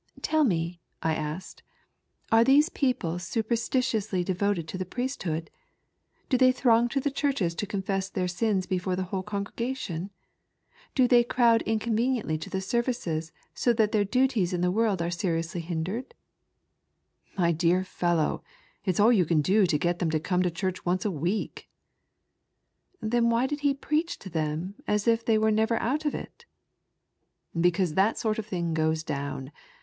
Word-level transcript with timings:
"Tell 0.23 0.43
me," 0.43 0.81
I 1.03 1.13
asked," 1.13 1.61
are 2.31 2.43
these 2.43 2.69
people 2.69 3.19
super 3.19 3.53
stitiously 3.55 4.23
devoted 4.25 4.67
to 4.69 4.79
the 4.79 4.83
priesthood? 4.83 5.51
Do 6.27 6.39
they 6.39 6.51
throng 6.51 6.89
to 6.89 6.99
the 6.99 7.11
churches 7.11 7.53
to 7.53 7.67
confess 7.67 8.09
their 8.09 8.27
sins 8.27 8.65
before 8.65 8.95
the 8.95 9.03
whole 9.03 9.21
congregation? 9.21 10.09
Do 10.95 11.07
they 11.07 11.23
crowd 11.23 11.61
incon 11.67 11.95
veniently 11.95 12.41
to 12.41 12.49
the 12.49 12.61
services 12.61 13.31
so 13.53 13.73
that 13.73 13.91
their 13.91 14.03
duties 14.03 14.53
in 14.53 14.61
the 14.61 14.71
world 14.71 15.03
are 15.03 15.11
seriously 15.11 15.61
hindered 15.61 16.15
?""My 17.37 17.51
dear 17.51 17.83
fellow, 17.83 18.41
it's 18.83 18.99
all 18.99 19.13
you 19.13 19.23
can 19.25 19.43
do 19.43 19.67
to 19.67 19.77
get 19.77 19.99
them 19.99 20.09
to 20.09 20.19
come 20.19 20.41
to 20.41 20.49
church 20.49 20.83
once 20.83 21.05
a 21.05 21.11
week." 21.11 21.69
Then 23.01 23.29
why 23.29 23.45
did 23.45 23.59
he 23.59 23.75
preach 23.75 24.17
to 24.17 24.31
them 24.31 24.73
as 24.87 25.07
if 25.07 25.23
they 25.23 25.37
were 25.37 25.51
never 25.51 25.77
out 25.79 26.05
of 26.05 26.15
it 26.15 26.47
?""Because 27.61 27.93
that 27.93 28.17
sort 28.17 28.39
of 28.39 28.47
thing 28.47 28.73
goes 28.73 29.03
down. 29.03 29.51